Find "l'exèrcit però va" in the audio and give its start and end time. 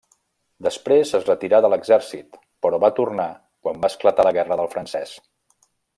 1.73-2.91